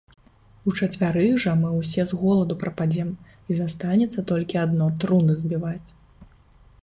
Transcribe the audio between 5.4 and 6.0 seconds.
збіваць